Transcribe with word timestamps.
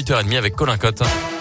8h30 0.00 0.38
avec 0.38 0.56
Colin 0.56 0.78
Cotte. 0.78 1.39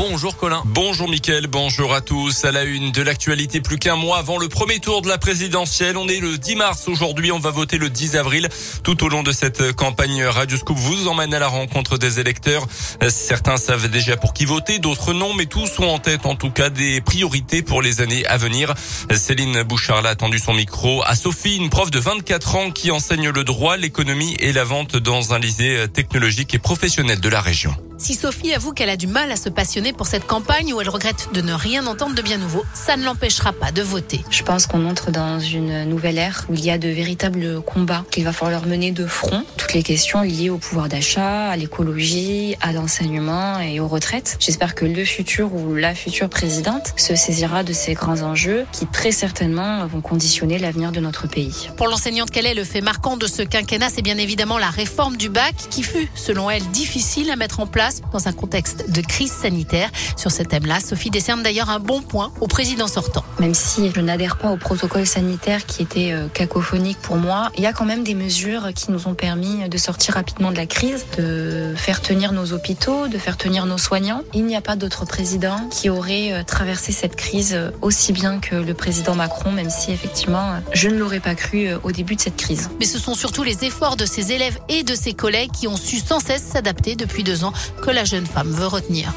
Bonjour 0.00 0.34
Colin. 0.34 0.62
Bonjour 0.64 1.10
Mickaël, 1.10 1.46
bonjour 1.46 1.92
à 1.92 2.00
tous. 2.00 2.46
À 2.46 2.52
la 2.52 2.64
une 2.64 2.90
de 2.90 3.02
l'actualité, 3.02 3.60
plus 3.60 3.78
qu'un 3.78 3.96
mois 3.96 4.16
avant 4.16 4.38
le 4.38 4.48
premier 4.48 4.78
tour 4.78 5.02
de 5.02 5.08
la 5.08 5.18
présidentielle. 5.18 5.98
On 5.98 6.08
est 6.08 6.20
le 6.20 6.38
10 6.38 6.56
mars 6.56 6.88
aujourd'hui, 6.88 7.30
on 7.32 7.38
va 7.38 7.50
voter 7.50 7.76
le 7.76 7.90
10 7.90 8.16
avril. 8.16 8.48
Tout 8.82 9.04
au 9.04 9.10
long 9.10 9.22
de 9.22 9.30
cette 9.30 9.72
campagne, 9.72 10.24
Radio 10.24 10.56
Scoop 10.56 10.78
vous 10.78 11.06
emmène 11.06 11.34
à 11.34 11.38
la 11.38 11.48
rencontre 11.48 11.98
des 11.98 12.18
électeurs. 12.18 12.66
Certains 13.10 13.58
savent 13.58 13.90
déjà 13.90 14.16
pour 14.16 14.32
qui 14.32 14.46
voter, 14.46 14.78
d'autres 14.78 15.12
non, 15.12 15.34
mais 15.34 15.44
tous 15.44 15.78
ont 15.80 15.90
en 15.90 15.98
tête 15.98 16.24
en 16.24 16.34
tout 16.34 16.50
cas 16.50 16.70
des 16.70 17.02
priorités 17.02 17.60
pour 17.60 17.82
les 17.82 18.00
années 18.00 18.24
à 18.24 18.38
venir. 18.38 18.72
Céline 19.14 19.64
Bouchard 19.64 20.06
a 20.06 20.14
tendu 20.14 20.38
son 20.38 20.54
micro 20.54 21.02
à 21.04 21.14
Sophie, 21.14 21.56
une 21.56 21.68
prof 21.68 21.90
de 21.90 21.98
24 21.98 22.54
ans 22.56 22.70
qui 22.70 22.90
enseigne 22.90 23.28
le 23.28 23.44
droit, 23.44 23.76
l'économie 23.76 24.34
et 24.40 24.54
la 24.54 24.64
vente 24.64 24.96
dans 24.96 25.34
un 25.34 25.38
lycée 25.38 25.84
technologique 25.92 26.54
et 26.54 26.58
professionnel 26.58 27.20
de 27.20 27.28
la 27.28 27.42
région. 27.42 27.76
Si 28.00 28.14
Sophie 28.14 28.54
avoue 28.54 28.72
qu'elle 28.72 28.88
a 28.88 28.96
du 28.96 29.06
mal 29.06 29.30
à 29.30 29.36
se 29.36 29.50
passionner 29.50 29.92
pour 29.92 30.06
cette 30.06 30.26
campagne 30.26 30.72
où 30.72 30.80
elle 30.80 30.88
regrette 30.88 31.28
de 31.34 31.42
ne 31.42 31.52
rien 31.52 31.86
entendre 31.86 32.14
de 32.14 32.22
bien 32.22 32.38
nouveau, 32.38 32.64
ça 32.72 32.96
ne 32.96 33.04
l'empêchera 33.04 33.52
pas 33.52 33.72
de 33.72 33.82
voter. 33.82 34.24
Je 34.30 34.42
pense 34.42 34.66
qu'on 34.66 34.88
entre 34.88 35.10
dans 35.10 35.38
une 35.38 35.84
nouvelle 35.84 36.16
ère 36.16 36.46
où 36.48 36.54
il 36.54 36.64
y 36.64 36.70
a 36.70 36.78
de 36.78 36.88
véritables 36.88 37.60
combats 37.60 38.06
qu'il 38.10 38.24
va 38.24 38.32
falloir 38.32 38.66
mener 38.66 38.90
de 38.90 39.04
front. 39.06 39.44
Toutes 39.58 39.74
les 39.74 39.82
questions 39.82 40.22
liées 40.22 40.48
au 40.48 40.56
pouvoir 40.56 40.88
d'achat, 40.88 41.50
à 41.50 41.56
l'écologie, 41.58 42.56
à 42.62 42.72
l'enseignement 42.72 43.60
et 43.60 43.80
aux 43.80 43.86
retraites. 43.86 44.38
J'espère 44.40 44.74
que 44.74 44.86
le 44.86 45.04
futur 45.04 45.54
ou 45.54 45.74
la 45.74 45.94
future 45.94 46.30
présidente 46.30 46.94
se 46.96 47.14
saisira 47.14 47.64
de 47.64 47.74
ces 47.74 47.92
grands 47.92 48.22
enjeux 48.22 48.64
qui 48.72 48.86
très 48.86 49.12
certainement 49.12 49.86
vont 49.86 50.00
conditionner 50.00 50.58
l'avenir 50.58 50.90
de 50.90 51.00
notre 51.00 51.26
pays. 51.26 51.68
Pour 51.76 51.88
l'enseignante 51.88 52.30
qu'elle 52.30 52.46
est, 52.46 52.54
le 52.54 52.64
fait 52.64 52.80
marquant 52.80 53.18
de 53.18 53.26
ce 53.26 53.42
quinquennat, 53.42 53.90
c'est 53.90 54.00
bien 54.00 54.16
évidemment 54.16 54.56
la 54.56 54.70
réforme 54.70 55.18
du 55.18 55.28
bac 55.28 55.54
qui 55.68 55.82
fut, 55.82 56.08
selon 56.14 56.48
elle, 56.48 56.66
difficile 56.70 57.30
à 57.30 57.36
mettre 57.36 57.60
en 57.60 57.66
place 57.66 57.89
dans 58.12 58.28
un 58.28 58.32
contexte 58.32 58.90
de 58.90 59.00
crise 59.00 59.32
sanitaire. 59.32 59.90
Sur 60.16 60.30
ce 60.30 60.42
thème-là, 60.42 60.80
Sophie 60.80 61.10
décerne 61.10 61.42
d'ailleurs 61.42 61.70
un 61.70 61.78
bon 61.78 62.02
point 62.02 62.32
au 62.40 62.46
président 62.46 62.86
sortant. 62.86 63.24
Même 63.38 63.54
si 63.54 63.90
je 63.94 64.00
n'adhère 64.00 64.36
pas 64.36 64.50
au 64.50 64.56
protocole 64.56 65.06
sanitaire 65.06 65.66
qui 65.66 65.82
était 65.82 66.12
euh, 66.12 66.28
cacophonique 66.28 66.98
pour 66.98 67.16
moi, 67.16 67.50
il 67.56 67.62
y 67.62 67.66
a 67.66 67.72
quand 67.72 67.84
même 67.84 68.04
des 68.04 68.14
mesures 68.14 68.72
qui 68.74 68.90
nous 68.90 69.08
ont 69.08 69.14
permis 69.14 69.68
de 69.68 69.78
sortir 69.78 70.14
rapidement 70.14 70.50
de 70.50 70.56
la 70.56 70.66
crise, 70.66 71.06
de 71.18 71.74
faire 71.76 72.00
tenir 72.00 72.32
nos 72.32 72.52
hôpitaux, 72.52 73.08
de 73.08 73.18
faire 73.18 73.36
tenir 73.36 73.66
nos 73.66 73.78
soignants. 73.78 74.22
Il 74.34 74.44
n'y 74.44 74.56
a 74.56 74.60
pas 74.60 74.76
d'autre 74.76 75.04
président 75.04 75.68
qui 75.70 75.88
aurait 75.88 76.32
euh, 76.32 76.42
traversé 76.42 76.92
cette 76.92 77.16
crise 77.16 77.54
euh, 77.54 77.70
aussi 77.82 78.12
bien 78.12 78.38
que 78.38 78.54
le 78.54 78.74
président 78.74 79.14
Macron, 79.14 79.52
même 79.52 79.70
si 79.70 79.92
effectivement 79.92 80.60
je 80.72 80.88
ne 80.88 80.96
l'aurais 80.96 81.20
pas 81.20 81.34
cru 81.34 81.68
au 81.82 81.92
début 81.92 82.16
de 82.16 82.20
cette 82.20 82.36
crise. 82.36 82.70
Mais 82.78 82.86
ce 82.86 82.98
sont 82.98 83.14
surtout 83.14 83.42
les 83.42 83.64
efforts 83.64 83.96
de 83.96 84.04
ses 84.04 84.32
élèves 84.32 84.58
et 84.68 84.82
de 84.82 84.94
ses 84.94 85.12
collègues 85.12 85.50
qui 85.52 85.68
ont 85.68 85.76
su 85.76 85.98
sans 85.98 86.20
cesse 86.20 86.42
s'adapter 86.42 86.96
depuis 86.96 87.22
deux 87.22 87.44
ans 87.44 87.52
que 87.80 87.90
la 87.90 88.04
jeune 88.04 88.26
femme 88.26 88.50
veut 88.50 88.66
retenir. 88.66 89.12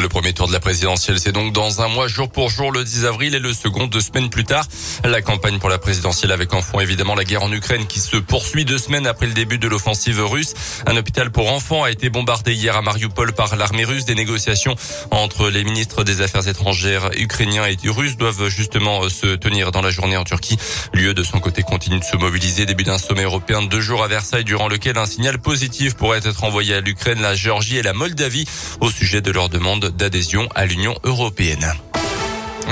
Le 0.00 0.08
premier 0.08 0.32
tour 0.32 0.48
de 0.48 0.52
la 0.52 0.58
présidentielle, 0.58 1.20
c'est 1.20 1.32
donc 1.32 1.52
dans 1.52 1.80
un 1.80 1.88
mois, 1.88 2.08
jour 2.08 2.28
pour 2.28 2.50
jour, 2.50 2.72
le 2.72 2.82
10 2.82 3.04
avril, 3.04 3.34
et 3.34 3.38
le 3.38 3.52
second 3.52 3.86
deux 3.86 4.00
semaines 4.00 4.30
plus 4.30 4.44
tard. 4.44 4.64
La 5.04 5.22
campagne 5.22 5.58
pour 5.58 5.68
la 5.68 5.78
présidentielle 5.78 6.32
avec 6.32 6.52
en 6.54 6.62
fond 6.62 6.80
évidemment 6.80 7.14
la 7.14 7.24
guerre 7.24 7.42
en 7.42 7.52
Ukraine 7.52 7.86
qui 7.86 8.00
se 8.00 8.16
poursuit 8.16 8.64
deux 8.64 8.78
semaines 8.78 9.06
après 9.06 9.26
le 9.26 9.32
début 9.32 9.58
de 9.58 9.68
l'offensive 9.68 10.20
russe. 10.24 10.54
Un 10.86 10.96
hôpital 10.96 11.30
pour 11.30 11.52
enfants 11.52 11.84
a 11.84 11.90
été 11.90 12.08
bombardé 12.08 12.54
hier 12.54 12.76
à 12.76 12.82
Mariupol 12.82 13.32
par 13.32 13.54
l'armée 13.54 13.84
russe. 13.84 14.04
Des 14.04 14.14
négociations 14.14 14.74
entre 15.10 15.50
les 15.50 15.62
ministres 15.62 16.04
des 16.04 16.20
Affaires 16.20 16.48
étrangères 16.48 17.10
ukrainiens 17.16 17.66
et 17.66 17.76
russes 17.88 18.16
doivent 18.16 18.48
justement 18.48 19.08
se 19.08 19.36
tenir 19.36 19.72
dans 19.72 19.82
la 19.82 19.90
journée 19.90 20.16
en 20.16 20.24
Turquie. 20.24 20.56
L'UE 20.94 21.14
de 21.14 21.22
son 21.22 21.38
côté 21.38 21.62
continue 21.62 22.00
de 22.00 22.04
se 22.04 22.16
mobiliser. 22.16 22.66
Début 22.66 22.84
d'un 22.84 22.98
sommet 22.98 23.24
européen 23.24 23.62
de 23.62 23.68
deux 23.68 23.80
jours 23.80 24.02
à 24.02 24.08
Versailles 24.08 24.44
durant 24.44 24.68
lequel 24.68 24.98
un 24.98 25.06
signal 25.06 25.38
positif 25.38 25.94
pourrait 25.94 26.20
être 26.24 26.44
envoyé 26.44 26.74
à 26.74 26.80
l'Ukraine, 26.80 27.20
la 27.20 27.34
Géorgie 27.34 27.76
et 27.76 27.82
la 27.82 27.92
Moldavie 27.92 28.46
au 28.80 28.90
sujet 28.90 29.20
de 29.20 29.30
leur 29.30 29.48
demande 29.48 29.81
d'adhésion 29.90 30.48
à 30.54 30.66
l'Union 30.66 30.94
européenne. 31.04 31.72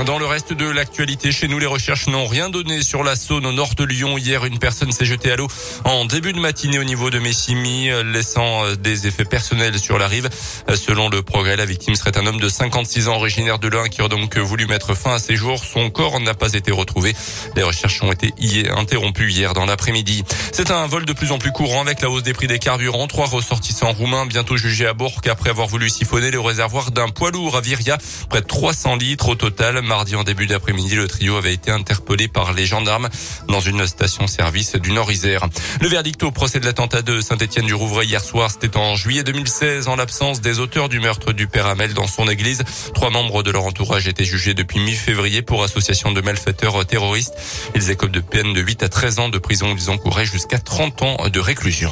Dans 0.05 0.17
le 0.17 0.25
reste 0.25 0.53
de 0.53 0.67
l'actualité, 0.67 1.31
chez 1.31 1.47
nous, 1.47 1.59
les 1.59 1.67
recherches 1.67 2.07
n'ont 2.07 2.25
rien 2.25 2.49
donné 2.49 2.81
sur 2.81 3.03
la 3.03 3.15
Saône 3.15 3.45
au 3.45 3.51
nord 3.51 3.75
de 3.75 3.83
Lyon. 3.83 4.17
Hier, 4.17 4.45
une 4.45 4.57
personne 4.57 4.91
s'est 4.91 5.05
jetée 5.05 5.31
à 5.31 5.35
l'eau 5.35 5.47
en 5.83 6.05
début 6.05 6.33
de 6.33 6.39
matinée 6.39 6.79
au 6.79 6.83
niveau 6.83 7.09
de 7.09 7.19
Messimy, 7.19 7.89
laissant 8.05 8.63
euh, 8.63 8.75
des 8.75 9.05
effets 9.05 9.25
personnels 9.25 9.77
sur 9.79 9.99
la 9.99 10.07
rive. 10.07 10.29
Euh, 10.69 10.75
selon 10.75 11.09
le 11.09 11.21
progrès, 11.21 11.55
la 11.55 11.65
victime 11.65 11.95
serait 11.95 12.17
un 12.17 12.25
homme 12.25 12.39
de 12.39 12.49
56 12.49 13.09
ans 13.09 13.15
originaire 13.17 13.59
de 13.59 13.67
l'Ain 13.67 13.89
qui 13.89 14.01
aurait 14.01 14.09
donc 14.09 14.37
voulu 14.37 14.65
mettre 14.65 14.95
fin 14.95 15.13
à 15.15 15.19
ses 15.19 15.35
jours. 15.35 15.63
Son 15.63 15.89
corps 15.89 16.19
n'a 16.19 16.33
pas 16.33 16.53
été 16.53 16.71
retrouvé. 16.71 17.13
Les 17.55 17.63
recherches 17.63 18.01
ont 18.01 18.11
été 18.11 18.33
interrompues 18.71 19.29
hier 19.29 19.53
dans 19.53 19.65
l'après-midi. 19.65 20.23
C'est 20.51 20.71
un 20.71 20.87
vol 20.87 21.05
de 21.05 21.13
plus 21.13 21.31
en 21.31 21.37
plus 21.37 21.51
courant 21.51 21.81
avec 21.81 22.01
la 22.01 22.09
hausse 22.09 22.23
des 22.23 22.33
prix 22.33 22.47
des 22.47 22.59
carburants. 22.59 23.07
Trois 23.07 23.27
ressortissants 23.27 23.91
roumains 23.91 24.25
bientôt 24.25 24.57
jugés 24.57 24.87
à 24.87 24.93
Bourg 24.93 25.21
après 25.29 25.49
avoir 25.49 25.67
voulu 25.67 25.89
siphonner 25.89 26.31
le 26.31 26.39
réservoir 26.39 26.91
d'un 26.91 27.09
poids 27.09 27.31
lourd 27.31 27.55
à 27.57 27.61
Viria. 27.61 27.97
Près 28.29 28.41
de 28.41 28.47
300 28.47 28.95
litres 28.95 29.29
au 29.29 29.35
total. 29.35 29.80
Mardi 29.81 30.15
en 30.15 30.23
début 30.23 30.47
d'après-midi, 30.47 30.95
le 30.95 31.07
trio 31.07 31.35
avait 31.35 31.53
été 31.53 31.71
interpellé 31.71 32.27
par 32.27 32.53
les 32.53 32.65
gendarmes 32.65 33.09
dans 33.47 33.59
une 33.59 33.85
station-service 33.85 34.75
du 34.75 34.91
Nord-Isère. 34.91 35.47
Le 35.81 35.87
verdict 35.87 36.23
au 36.23 36.31
procès 36.31 36.59
de 36.59 36.65
l'attentat 36.65 37.01
de 37.01 37.21
Saint-Étienne 37.21 37.65
du 37.65 37.73
Rouvray 37.73 38.07
hier 38.07 38.23
soir, 38.23 38.49
c'était 38.51 38.77
en 38.77 38.95
juillet 38.95 39.23
2016, 39.23 39.87
en 39.87 39.95
l'absence 39.95 40.41
des 40.41 40.59
auteurs 40.59 40.89
du 40.89 40.99
meurtre 40.99 41.33
du 41.33 41.47
père 41.47 41.67
Hamel 41.67 41.93
dans 41.93 42.07
son 42.07 42.27
église. 42.27 42.63
Trois 42.93 43.09
membres 43.09 43.43
de 43.43 43.51
leur 43.51 43.65
entourage 43.65 44.07
étaient 44.07 44.25
jugés 44.25 44.53
depuis 44.53 44.79
mi-février 44.79 45.41
pour 45.41 45.63
association 45.63 46.11
de 46.11 46.21
malfaiteurs 46.21 46.85
terroristes. 46.85 47.33
Ils 47.75 47.89
écopent 47.89 48.11
de 48.11 48.21
peine 48.21 48.53
de 48.53 48.61
8 48.61 48.83
à 48.83 48.89
13 48.89 49.19
ans 49.19 49.29
de 49.29 49.37
prison. 49.37 49.75
Ils 49.77 49.89
encouraient 49.89 50.25
jusqu'à 50.25 50.59
30 50.59 51.01
ans 51.01 51.17
de 51.29 51.39
réclusion. 51.39 51.91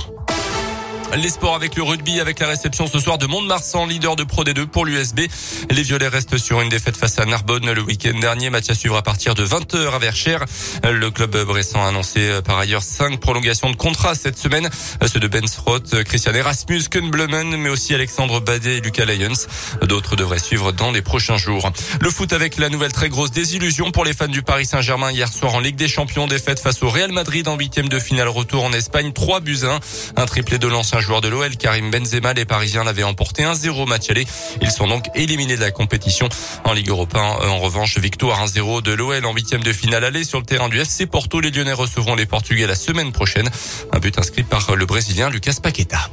Les 1.17 1.29
sports 1.29 1.55
avec 1.55 1.75
le 1.75 1.81
rugby, 1.81 2.19
avec 2.19 2.39
la 2.39 2.47
réception 2.47 2.85
ce 2.85 2.99
soir 2.99 3.17
de 3.17 3.25
Mont-de-Marsan, 3.25 3.87
leader 3.87 4.15
de 4.15 4.23
Pro 4.23 4.43
D2 4.43 4.67
pour 4.67 4.85
l'USB. 4.85 5.21
Les 5.71 5.81
Violets 5.81 6.07
restent 6.07 6.37
sur 6.37 6.61
une 6.61 6.69
défaite 6.69 6.95
face 6.95 7.17
à 7.17 7.25
Narbonne 7.25 7.71
le 7.71 7.81
week-end 7.81 8.17
dernier. 8.19 8.51
Match 8.51 8.69
à 8.69 8.75
suivre 8.75 8.95
à 8.95 9.01
partir 9.01 9.33
de 9.33 9.43
20h 9.43 9.91
à 9.91 9.97
Verchères. 9.97 10.45
Le 10.83 11.09
club 11.09 11.35
bressan 11.45 11.81
a 11.81 11.87
annoncé 11.87 12.19
euh, 12.19 12.41
par 12.41 12.59
ailleurs 12.59 12.83
cinq 12.83 13.19
prolongations 13.19 13.71
de 13.71 13.75
contrat 13.75 14.13
cette 14.13 14.37
semaine. 14.37 14.69
Ceux 15.11 15.19
de 15.19 15.27
Ben 15.27 15.47
Sroth, 15.47 16.03
Christian 16.03 16.33
Erasmus, 16.33 16.83
Ken 16.91 17.09
mais 17.09 17.69
aussi 17.69 17.95
Alexandre 17.95 18.39
Badet 18.39 18.77
et 18.77 18.81
Lucas 18.81 19.05
Lyons. 19.05 19.47
D'autres 19.81 20.15
devraient 20.15 20.39
suivre 20.39 20.71
dans 20.71 20.91
les 20.91 21.01
prochains 21.01 21.37
jours. 21.37 21.71
Le 22.01 22.11
foot 22.11 22.33
avec 22.33 22.57
la 22.57 22.69
nouvelle 22.69 22.93
très 22.93 23.09
grosse 23.09 23.31
désillusion 23.31 23.89
pour 23.89 24.05
les 24.05 24.13
fans 24.13 24.27
du 24.27 24.43
Paris 24.43 24.67
Saint-Germain 24.67 25.11
hier 25.11 25.27
soir 25.27 25.55
en 25.55 25.59
Ligue 25.59 25.75
des 25.75 25.87
Champions. 25.87 26.27
Défaite 26.27 26.59
face 26.59 26.83
au 26.83 26.89
Real 26.89 27.11
Madrid 27.11 27.47
en 27.47 27.57
huitième 27.57 27.89
de 27.89 27.97
finale 27.97 28.27
retour 28.27 28.63
en 28.63 28.73
Espagne. 28.73 29.11
3 29.11 29.39
buts 29.39 29.61
1. 29.63 29.79
Un 30.21 30.25
triplé 30.27 30.59
de 30.59 30.67
l'ancien 30.67 30.98
joueur 31.01 31.21
de 31.21 31.27
l'OL, 31.27 31.55
Karim 31.57 31.91
Benzema, 31.91 32.33
les 32.33 32.45
Parisiens 32.45 32.83
l'avaient 32.83 33.03
emporté 33.03 33.43
1-0 33.43 33.87
match 33.87 34.09
aller. 34.09 34.25
Ils 34.61 34.71
sont 34.71 34.87
donc 34.87 35.05
éliminés 35.15 35.55
de 35.55 35.61
la 35.61 35.71
compétition. 35.71 36.29
En 36.63 36.73
Ligue 36.73 36.89
Europa, 36.89 37.19
en 37.19 37.59
revanche, 37.59 37.97
victoire 37.97 38.45
1-0 38.45 38.81
de 38.81 38.93
l'OL 38.93 39.25
en 39.25 39.33
huitième 39.33 39.63
de 39.63 39.73
finale 39.73 40.03
aller 40.03 40.23
sur 40.23 40.39
le 40.39 40.45
terrain 40.45 40.69
du 40.69 40.79
FC 40.79 41.05
Porto. 41.05 41.39
Les 41.39 41.51
Lyonnais 41.51 41.73
recevront 41.73 42.15
les 42.15 42.25
Portugais 42.25 42.67
la 42.67 42.75
semaine 42.75 43.11
prochaine. 43.11 43.49
Un 43.91 43.99
but 43.99 44.17
inscrit 44.17 44.43
par 44.43 44.75
le 44.75 44.85
Brésilien 44.85 45.29
Lucas 45.29 45.57
Paqueta. 45.61 46.09